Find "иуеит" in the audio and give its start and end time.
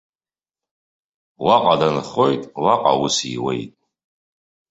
3.35-3.71